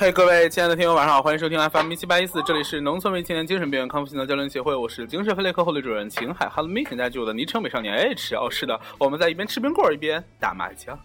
[0.00, 6.48] 嘿，各位亲爱的听友，晚上好，欢迎收听 FM 一七八一四，这里是农村未青年精神病院康复心脏交流协会，我是精神分裂科护理主任秦海。
[6.48, 8.36] Hello me，请大家记我的昵称美少年 H。
[8.36, 10.96] 哦，是的，我们在一边吃冰棍儿一边打麻将。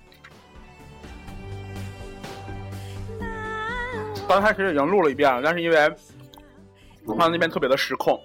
[4.27, 5.91] 刚开始已经录了一遍了，但是因为
[7.18, 8.21] 他那边特别的失控，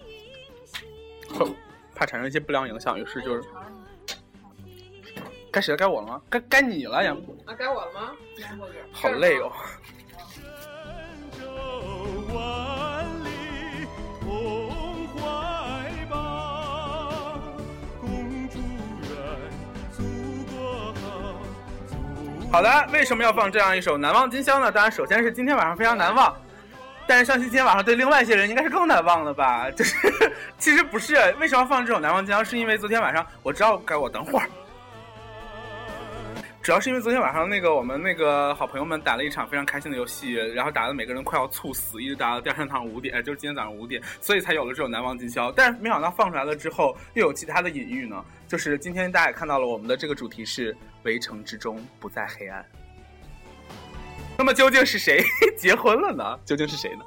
[1.94, 3.42] 怕产生一些不良影响，于是就是
[5.50, 5.78] 该谁了？
[5.78, 6.20] 该我了吗？
[6.28, 7.16] 该该你了呀！
[7.46, 8.12] 啊，该我了吗？
[8.92, 9.50] 好累哦。
[12.34, 13.30] 万里
[14.20, 15.20] 同怀
[16.10, 17.38] 抱，
[18.00, 18.58] 公主
[19.02, 19.08] 远，
[19.92, 20.02] 祖
[20.52, 21.02] 国好。
[22.50, 24.70] 好的，为什么要放这样一首《难忘今宵》呢？
[24.70, 26.36] 当然，首先是今天晚上非常难忘，
[27.06, 29.70] 但是相信今天晚上对另外一些人应该是更难忘的吧？
[29.76, 29.96] 就是
[30.58, 32.40] 其实不是，为什么放这首《难忘今宵》？
[32.44, 34.48] 是因为昨天晚上我知道该我等会儿。
[36.68, 45.50] 主要是因为昨天晚上那个我们那个好朋友们打了一场非常开心的游戏，然后打的每个人快要猝死，一直打到第二天早上五点，就是今天早上五点，所以才有了这种难忘今宵。
[45.50, 48.22] 但是没想到放出来了之后，又有其他的隐喻呢。
[48.46, 52.62] 就是今天大家也看到了，我们的这个主题是“围城之中不再黑暗”。
[54.36, 55.24] 那么究竟是谁
[55.56, 56.38] 结婚了呢？
[56.44, 57.04] 究竟是谁呢？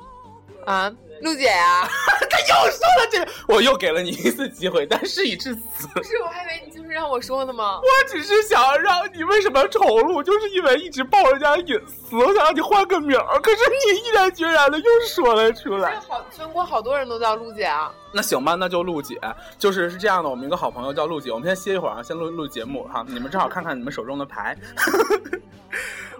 [0.65, 0.91] 啊，
[1.21, 1.87] 陆姐啊、
[2.29, 5.87] 他又说了这个，我又给了你一次机会，但事已至此。
[5.87, 7.79] 不是，我还以为你就是让我说的吗？
[7.83, 15.99] 我只是想让你为什么丑录，就是因为一直爆人家隐私，我想让你换个名儿，可是你毅然决然的又说了出这来。
[16.07, 17.91] 好，全国好多人都叫陆姐啊。
[18.11, 19.19] 那行吧，那就陆姐，
[19.57, 24.57] 就是是这样的，我们一个好朋友叫陆姐，我们先歇一会儿啊，先录录节目哈，你们正好看看你们手中的牌。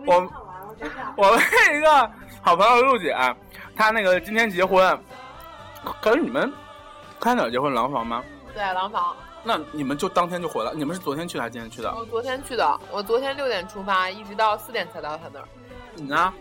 [0.05, 0.31] 我
[1.17, 1.39] 我们
[1.75, 2.09] 一个
[2.41, 3.15] 好朋友陆姐，
[3.81, 4.95] 她那个今天结婚，
[5.99, 6.53] 可是你们
[7.19, 7.73] 开哪儿结婚？
[7.73, 8.23] 廊坊吗？
[8.53, 9.15] 对，廊坊。
[9.43, 10.71] 那你们就当天就回来？
[10.75, 11.91] 你们是昨天去的还是今天去的？
[11.95, 15.47] 我昨天去的，我昨天六点出发，一直到四点才到他那儿。
[15.95, 16.31] 你呢？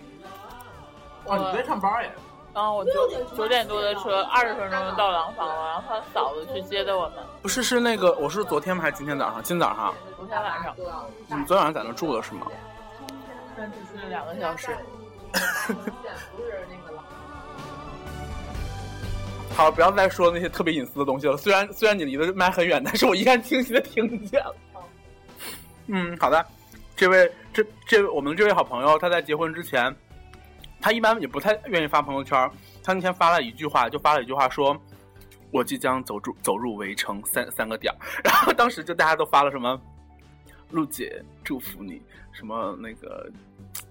[1.25, 1.35] 我
[1.67, 2.13] 上班耶？
[2.53, 7.25] 然后我九九点多的车，二十分钟就到廊坊了，然后他嫂子去接的我们。
[7.41, 8.83] 不是，是那个，我是昨天吗？
[8.83, 9.43] 还是今天早上？
[9.43, 9.95] 今早上。
[10.19, 10.77] 昨天晚上，
[11.27, 12.49] 你昨天晚上在那住的是吗？
[13.57, 14.77] 是两个小时。
[19.61, 21.37] 好，不要再说那些特别隐私的东西了。
[21.37, 24.57] 虽然虽然你离的麦很远，但是我依然清晰的听见了。
[25.89, 26.43] 嗯，好的。
[26.97, 29.95] 这位这这我们这位好朋友，他在结婚之前，
[30.81, 32.51] 他一般也不太愿意发朋友圈。
[32.83, 34.75] 他那天发了一句话，就发了一句话说
[35.53, 37.95] ：“我即将走入走入围城三三个点。
[38.25, 39.79] ”然后当时就大家都发了什么
[40.73, 42.01] “陆姐祝福你”
[42.33, 43.31] 什么那个。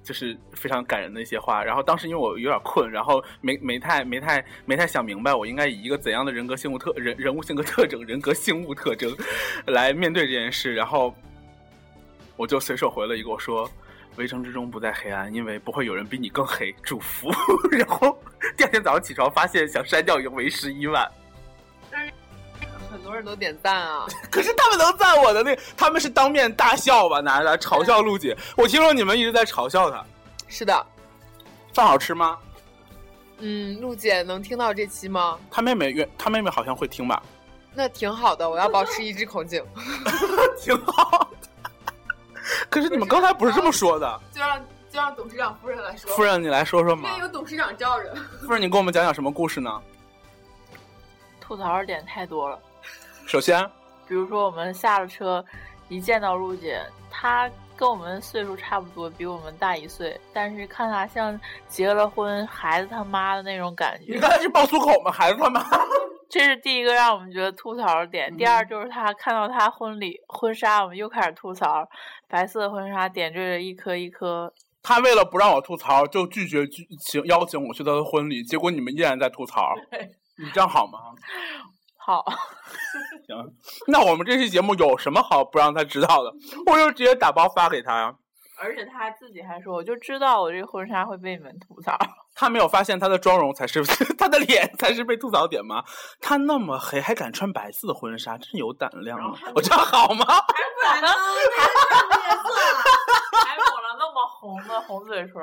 [0.10, 9.16] 就是非常感人的一些话，然后当时因为我有点困，然后没没太没太没太想明白，我应该以一个怎样的人格性物特人人物性格特征人格性物特征
[9.68, 11.14] 来面对这件事，然后
[12.38, 13.70] 我就随手回了一个我说
[14.18, 17.30] ：“围城之中不再黑暗，因为不会有人比你更黑。”祝福。
[17.70, 18.18] 然后
[18.58, 21.08] 第二天早上起床发现想删掉已经为时已晚，
[23.10, 24.06] 多人都点赞啊。
[24.30, 28.38] 可是他们能赞我的那，他们是当面大笑吧，拿着嘲笑陆姐。
[28.56, 30.06] 我听说你们一直在嘲笑她，
[30.48, 30.86] 是的，
[31.74, 32.38] 饭好吃吗？
[33.40, 35.40] 嗯，陆姐能听到这期吗？
[35.50, 37.24] 他妹妹愿，他妹妹好像会听吧，
[37.74, 39.66] 那挺好的，我要保持一致口径，
[40.62, 41.94] 挺好的。
[42.70, 44.60] 可是你们刚才不是这么说的，就让
[44.92, 46.12] 就让董事长夫人来说。
[46.12, 47.22] 夫人，你来说说嘛因为。
[47.22, 48.14] 有董事长罩着。
[48.46, 49.82] 夫人，你给我们讲讲什么故事呢？
[51.40, 52.60] 吐槽的点太多了，
[53.30, 53.64] 首先，
[54.08, 55.46] 比如说我们下了车，
[55.88, 56.82] 一见到陆姐，
[57.12, 64.16] 她跟我们岁数差不多，比我们大一岁，但是看她像结了婚孩子他妈的那种感觉。
[64.16, 65.12] 你刚才是爆粗口吗？
[65.12, 65.64] 孩子他妈！
[66.28, 68.36] 这是第一个让我们觉得吐槽的点。
[68.36, 71.88] 第二就是他看到他婚礼婚纱，我们又开始吐槽，
[72.28, 74.52] 白色婚纱点缀着一颗一颗。
[74.82, 76.66] 他为了不让我吐槽，就拒绝
[77.00, 79.76] 请邀请我去他的婚礼，结果你们依然在吐槽，
[80.36, 80.98] 你这样好吗？
[82.10, 82.26] 好，
[83.28, 83.38] 行，
[83.86, 86.34] 那我们这期节目有什么好不让他知道的？
[86.66, 88.12] 我就直接打包发给他呀。
[88.60, 91.96] 而且他自己还说，我就知道我这个婚纱会被你们吐槽。
[92.34, 93.84] 他没有发现他的妆容才是
[94.18, 95.84] 他的脸才是被吐槽点吗？
[96.20, 99.40] 他那么黑还敢穿白色的婚纱，真有胆量啊！
[99.54, 100.26] 我这样好吗？
[100.26, 101.08] 不然呢？
[103.46, 105.36] 还抹了那么红的红嘴唇。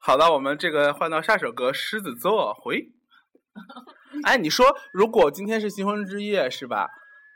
[0.00, 2.88] 好的，我们这个换到下首歌《狮子座》回。
[4.24, 6.90] 哎，你说如果今天是新婚之夜是吧？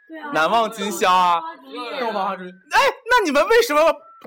[0.09, 1.41] 对啊难忘今宵啊！
[1.99, 2.51] 洞房花烛夜。
[2.51, 2.81] 哎，
[3.11, 3.81] 那你们为什么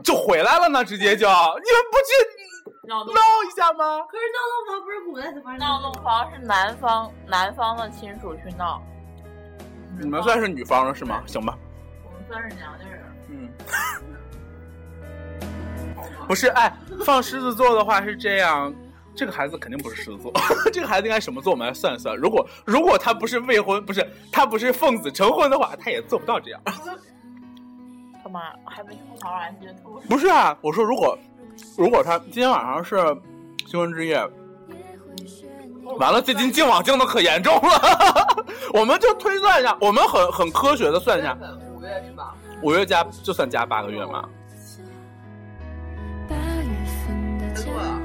[0.03, 0.83] 就回来了呢？
[0.83, 1.43] 直接就你们
[1.91, 2.05] 不去
[2.87, 3.11] 闹闹
[3.47, 3.99] 一下吗？
[4.09, 8.81] 可是闹洞房不是古代才发生的闹洞房是男方男方的亲属去闹，
[9.99, 11.21] 你们算是女方了是吗？
[11.27, 11.55] 行吧，
[12.03, 13.03] 我们算是娘家人。
[13.29, 13.47] 嗯。
[16.27, 16.75] 不是，哎，
[17.05, 18.73] 放狮子座的话是这样，
[19.15, 20.31] 这个孩子肯定不是狮子座，
[20.73, 21.51] 这个孩子应该什么座？
[21.51, 22.15] 我们来算一算。
[22.17, 26.61] 如果如果他不是未婚，不是他不是奉子成婚的话，他也做不到这样。
[28.23, 28.41] 干嘛？
[28.65, 29.99] 还没吐槽完就吐？
[30.09, 31.17] 不是啊，我说如果
[31.77, 32.97] 如果他今天晚上是
[33.65, 34.19] 新婚之夜，
[35.97, 38.27] 完了，最近净网净的可严重了。
[38.73, 41.37] 我们就推算一下，我们很很科学的算一下，
[41.73, 42.35] 五月是吧？
[42.61, 44.27] 五月加就算加八个月嘛。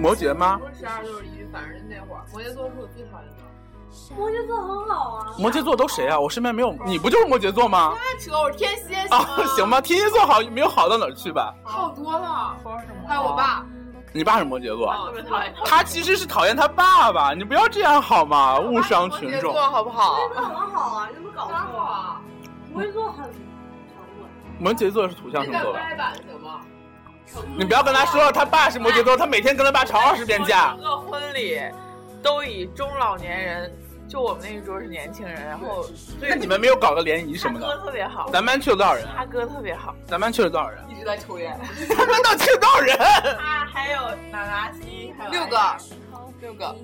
[0.00, 0.58] 摩羯吗？
[0.58, 2.24] 不是十二就是一，反正是那会儿。
[2.32, 3.44] 摩羯座是我最讨厌的。
[4.16, 5.26] 摩羯座很好啊。
[5.38, 6.18] 摩羯座都谁啊？
[6.18, 7.94] 我身边没有，你不就是摩羯座吗？
[7.94, 9.18] 太扯，我是天蝎啊，
[9.56, 11.54] 行吧，天蝎座好没有好到哪儿去吧？
[11.62, 13.06] 好多了，说什么？
[13.06, 13.66] 还有我爸，
[14.14, 18.58] 你爸是摩羯座，特别讨厌他其实是讨厌他爸爸，你不要这样好吗？
[18.58, 19.52] 误伤群众。
[19.52, 20.16] 摩羯座好不好？
[20.16, 21.78] 摩羯座很好啊，你怎么搞哪错？
[21.78, 22.20] 好啊？
[22.72, 23.32] 摩羯座很沉
[24.20, 24.30] 稳。
[24.58, 25.78] 摩羯座是土象星座吧？
[25.78, 26.60] 掰板行吗？
[27.56, 30.82] 你不要跟他说他爸是摩羯座，他每天跟他爸吵二十遍架整。
[30.82, 31.60] 个婚礼
[32.22, 33.72] 都以中老年人，
[34.08, 35.86] 就我们那一桌是年轻人，然后
[36.20, 37.80] 那你们没有搞个联谊什么他哥的？
[37.82, 39.06] 特别好，咱班去了多少人？
[39.16, 40.82] 他哥特别好，咱班去了多少人？
[40.90, 42.96] 一直在抽烟，咱班到去了多少人？
[42.98, 43.98] 他还有
[44.30, 45.76] 娜娜西，还有六个
[46.40, 46.76] 六个。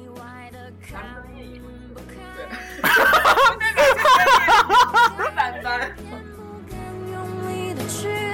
[5.34, 5.96] 三班。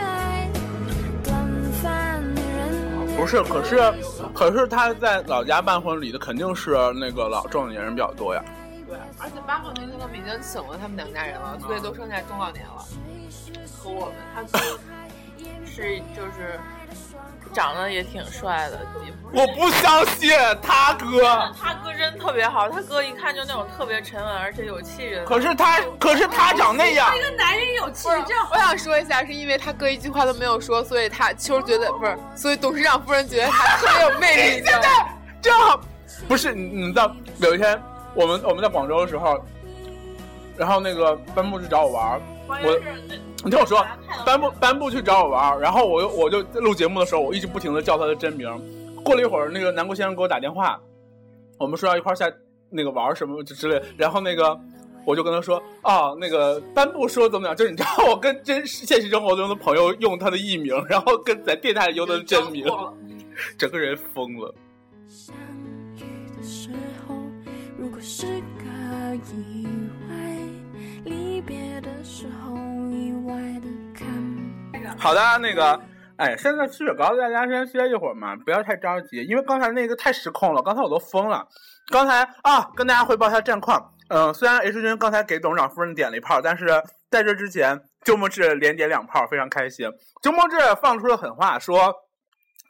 [3.23, 3.95] 不是，可是
[4.35, 8.43] 可是他在老家办婚礼的肯定是那个老中年人比较多呀。
[8.85, 12.85] 对，而且八号那天他们已经请了他们两家人了，所以都剩下中老年了。
[13.79, 14.43] 和我们，他
[15.75, 16.61] 是就是
[17.53, 20.31] 长得也挺帅的，也不我不相信
[20.63, 25.25] 他哥，他哥真特别好，他哥一看就那种特别沉稳而且有气质。
[25.25, 34.57] 可是他可是他长那样，一个男人有气质，我想说一下，是因为他哥一句话都没有说，所以他秋觉得不是，所以董事长夫人觉得他特别有魅力。
[34.61, 35.09] 你知道吗
[35.41, 35.81] 正好
[36.29, 37.81] 不是你你知道有一天
[38.15, 39.43] 我们我们在广州的时候，
[40.57, 42.81] 然后那个班布去找我玩儿，我
[43.45, 43.85] 你听我说，
[44.25, 48.49] 班布班布去找我玩儿，然后我又我就录节目的时候，我一直不停的叫他的真名。
[49.05, 50.81] 过了一会儿，那个南国先生给我打电话，
[51.59, 52.31] 我们说要一块儿下
[52.71, 54.59] 那个玩儿什么之类，然后那个。
[55.05, 57.57] 我就跟他说，哦，那个班布说怎么样？
[57.57, 62.65] 就是你知道，我跟真实现实生活中的朋友用他的艺名，然后跟在电台里用他的真名，
[63.59, 64.55] 整个人疯了。
[65.09, 65.35] 相
[65.97, 65.99] 遇
[66.37, 66.71] 的时
[67.09, 67.17] 候，
[67.77, 70.02] 如果是个意外，
[71.05, 72.57] 离别的时候
[72.91, 74.07] 意外的看。
[74.99, 75.81] 好的，那个，
[76.17, 81.47] 哎，现在吃雪糕，大家先歇一会儿嘛，不要太着急，因为刚才那个太失控了，刚才我都疯了。
[81.91, 83.91] 刚才啊，跟大家汇报一下战况。
[84.09, 86.67] 嗯、虽然 H 君刚才给董事长夫人点了一炮，但是
[87.11, 89.89] 在这之前，周末志连点两炮，非常开心。
[90.23, 91.95] 周末志放出了狠话，说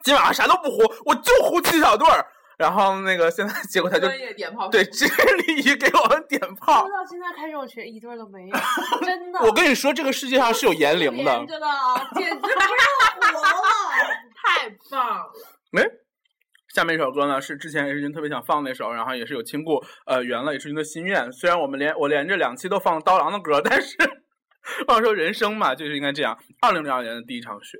[0.03, 2.25] 今晚上啥都不胡，我就胡七小队儿。
[2.57, 6.89] 然后那个现在结果他就专业点炮，对致力于给我们点炮说。
[6.89, 8.55] 到现在开这种群一对儿都没有，
[9.05, 9.39] 真的。
[9.39, 11.59] 我跟你说，这个世界上是有年龄的真。
[11.59, 13.53] 的啊，简直不是活了。
[14.43, 15.31] 太棒了。
[15.73, 15.83] 哎，
[16.73, 21.31] 下面一首歌呢是之前 H 君特别想放那首，然后也是有亲故呃圆了 H 君的心愿。
[21.31, 23.95] 虽然我们连我连着两期都放刀郎的歌，但是
[24.87, 26.37] 话说人生嘛就是应该这样。
[26.61, 27.77] 二零零二年的第一场雪，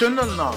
[0.00, 0.50] 真的呢。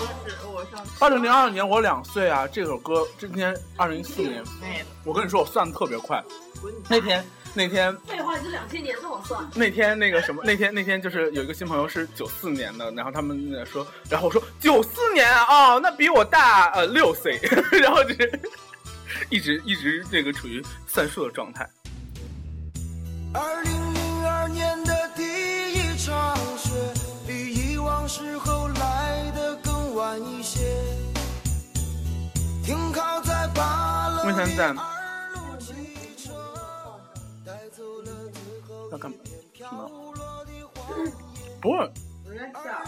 [0.46, 6.24] 我上二零零二年我两岁啊，这首歌今天二零一四年，妹我跟你说我算的特别快。
[6.90, 7.22] 那天
[7.54, 9.46] 那天废话，你这两千年这么算？
[9.54, 15.44] 那天那个什么，那天那天就是有一个新朋友是九四年的，然后他们那说，然后我说九四年啊，
[15.76, 17.38] 哦，那比我大呃六岁，
[17.82, 18.40] 然后就是
[19.30, 21.70] 一直一直这个处于算数的状态。
[34.34, 35.74] 八楼问山站的二路汽
[36.18, 36.34] 车，
[37.46, 39.18] 带走了最后要干嘛？
[39.54, 39.90] 什么？
[41.62, 41.78] 不是，
[42.26, 42.84] 我在笑。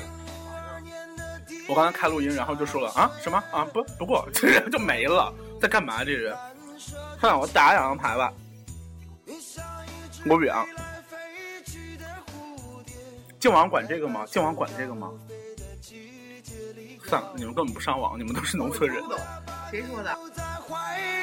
[1.68, 6.36] 我刚才开录音，然后就说了啊什么啊不不过 这人就没了，在干嘛这人？
[7.20, 8.34] 算了，我打两张牌吧。
[10.28, 10.56] 我远。
[13.40, 14.26] 净网管这个吗？
[14.28, 15.12] 净网管这个吗？
[17.08, 19.04] 算了，你们根本不上网，你们都是农村人。
[19.70, 20.18] 谁说的？
[20.68, 20.76] 怀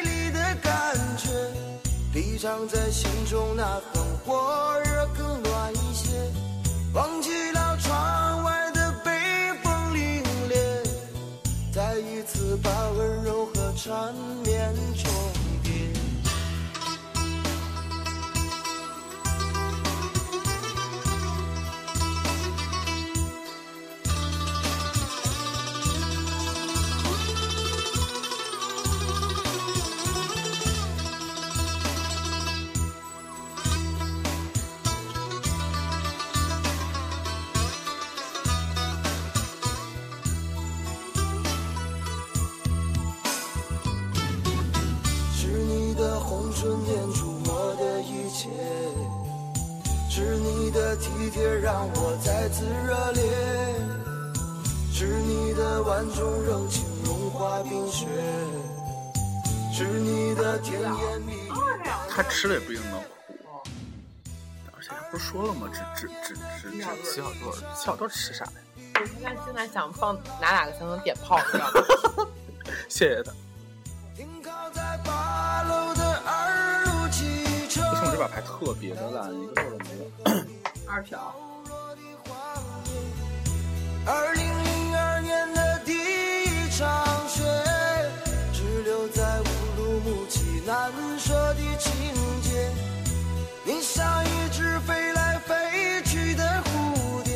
[0.03, 0.73] 里的感
[1.17, 1.29] 觉，
[2.13, 6.17] 比藏在心中那份火热更暖一些。
[6.95, 9.11] 忘记了窗外的北
[9.63, 10.55] 风凛冽，
[11.75, 15.11] 再一次把温柔和缠绵重
[51.03, 53.23] 体贴让我再次热烈，
[54.93, 58.07] 是你的万种柔情融化冰雪，
[59.75, 61.51] 是你的甜言蜜语。
[62.09, 63.07] 他吃了也不一定能糊。
[64.73, 65.69] 而且不是说了吗？
[65.73, 68.53] 只只只只只七小多，七小多吃啥呀？
[69.01, 72.29] 我现在现在想放哪哪个才能点炮，你知道吗？
[72.89, 73.33] 谢谢他。
[78.33, 80.07] 牌特别的烂，一个漏都没有？
[80.89, 81.35] 二条。
[84.07, 87.43] 二零零二年的第一场雪，
[88.55, 89.45] 只留在乌
[89.77, 91.93] 鲁木齐难舍的情
[92.41, 92.71] 节。
[93.65, 97.35] 你像一只飞来飞去的蝴蝶，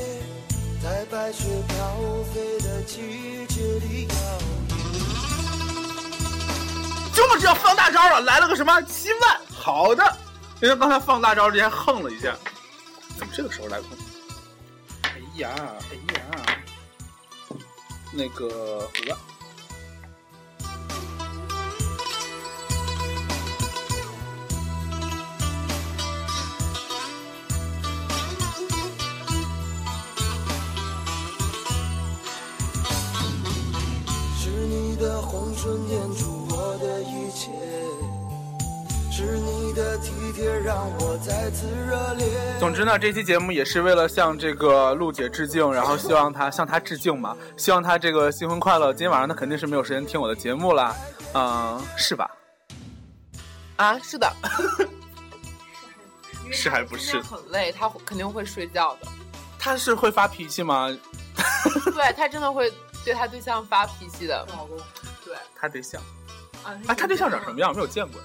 [0.82, 1.76] 在白雪飘
[2.32, 4.72] 飞的季节里摇曳。
[7.14, 9.38] 这么知道放大招了，来了个什么七万？
[9.54, 10.02] 好的，
[10.62, 12.34] 因为刚才放大招之前横了一下，
[13.18, 13.90] 怎么这个时候来碰？
[15.02, 15.50] 哎呀，
[15.90, 16.20] 哎呀，
[18.12, 19.18] 那个五万。
[34.38, 37.50] 是你的红唇粘住我的一切，
[39.12, 42.26] 是你的体贴让我再次热烈。
[42.58, 48.94] 总之呢，这期节目也是为了向这个陆姐致敬，然后希望她向她致敬嘛，希望她这个新婚快乐。
[48.94, 50.96] 今天晚上她肯定是没有时间听我的节目啦，
[51.34, 52.30] 嗯、是吧？
[53.76, 54.32] 啊，是的，
[56.50, 57.20] 是还不是？
[57.20, 59.08] 很累，她肯定会睡觉的。
[59.58, 60.88] 她是会发脾气吗？
[61.94, 62.72] 对她真的会
[63.04, 64.46] 对她对象发脾气的。
[64.56, 64.78] 老公，
[65.22, 66.00] 对她对象，
[66.64, 67.74] 啊，哎，她对象长什么样？
[67.74, 68.18] 没有见过。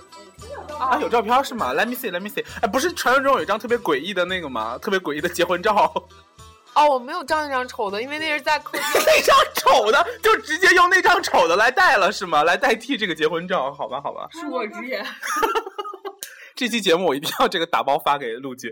[0.79, 2.45] 啊，有照片是吗？Let me see，Let me see。
[2.61, 4.77] 哎，不是传说中有一张特别诡异的那个吗？
[4.81, 5.93] 特别诡异的结婚照，
[6.73, 8.81] 哦，我没有照那张丑的，因为那是在客厅。
[9.05, 12.43] 那张丑的就直接用那张丑的来代了是吗？
[12.43, 13.73] 来代替这个结婚照？
[13.73, 14.27] 好吧，好吧。
[14.31, 15.05] 恕我直言。
[16.55, 18.71] 这期节目我一定要这个打包发给陆姐。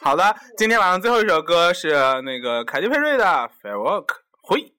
[0.00, 3.24] 好的，今天晚上最后一首歌是那个凯蒂佩瑞的
[3.62, 4.06] 《Firework》
[4.42, 4.72] 回。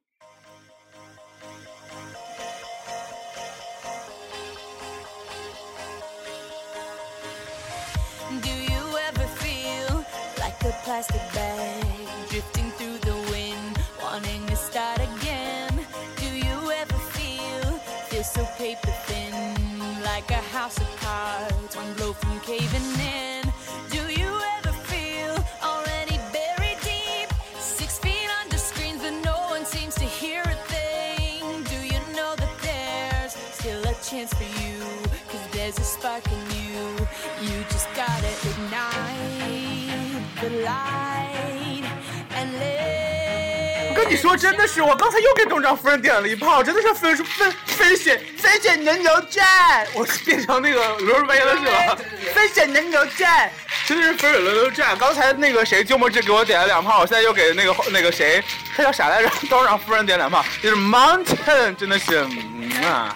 [43.90, 51.98] 我跟你说，真的是，我刚才又给董长夫人点了一炮，真的是分分分选分选牛牛战，我变成那个罗尔威了是吧？
[52.34, 53.52] 分选牛牛战，
[53.86, 54.98] 真的是分选牛牛战。
[54.98, 58.42] 刚才那个谁鸠摩智给我点了两炮，我现在又给那个那个谁，
[58.76, 59.30] 他叫啥来着？
[59.50, 63.16] 董长夫人点两炮，就是 Mountain，真的是，嗯啊。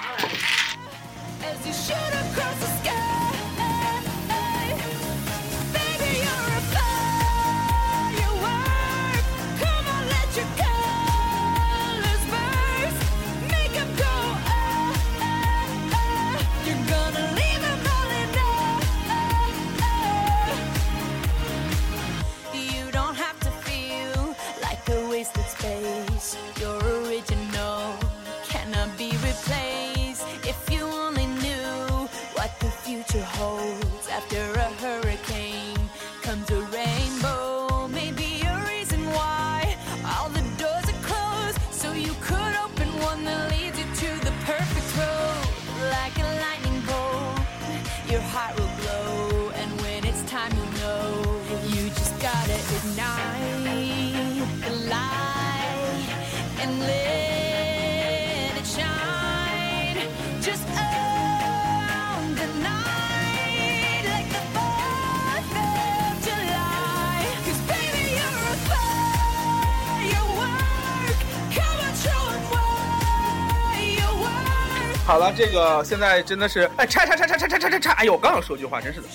[75.06, 79.08] 好了，这个现在真的是，哎，叉叉叉叉叉叉叉叉叉，哎呦，我刚想说句话，真是的。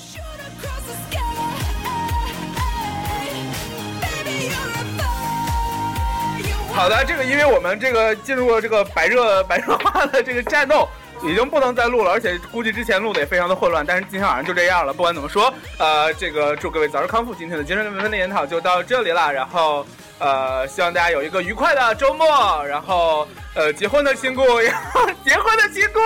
[6.72, 10.86] 好的，这个因为我们这个进入了这个白热 白热化的这个战斗，
[11.24, 13.84] 已经不能再录了，而且估计之前录的也非常的混乱。
[13.84, 17.34] 但是今天晚上就这样了，不管怎么说，呃，这个祝各位早日康复。
[17.34, 19.84] 今天的精神文分的研讨就到这里了，然后
[20.18, 22.64] 呃，希望大家有一个愉快的周末。
[22.66, 26.00] 然后呃，结婚的亲故，然后结婚的亲故，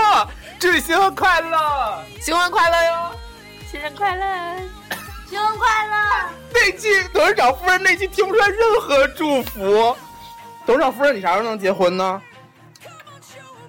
[0.59, 2.05] 祝你新婚快乐！
[2.21, 3.15] 新婚快乐哟！
[3.71, 4.57] 新年快乐！
[5.29, 6.29] 新婚快乐！
[6.53, 9.97] 那句董事长夫人那句听不出来任何祝福。
[10.67, 12.21] 董事长夫人，你啥时候能结婚呢？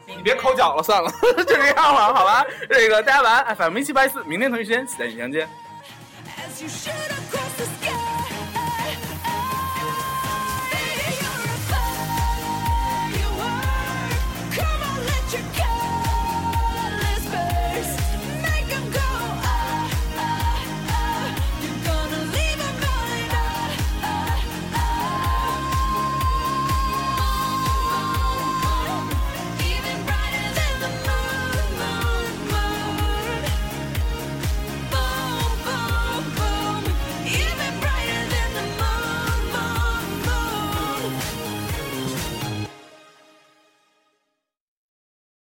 [0.06, 2.46] 你别抠脚了，算了， 就这样了，好吧？
[2.70, 5.48] 这个大家晚安，FM 一七八四，明天同一时间，期待你相见。
[6.38, 7.13] As you should